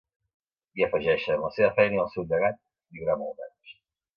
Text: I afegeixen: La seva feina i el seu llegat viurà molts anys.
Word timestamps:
I 0.81 0.85
afegeixen: 0.85 1.43
La 1.43 1.51
seva 1.57 1.69
feina 1.81 1.99
i 1.99 2.01
el 2.05 2.09
seu 2.17 2.25
llegat 2.33 2.61
viurà 2.97 3.19
molts 3.25 3.45
anys. 3.49 3.79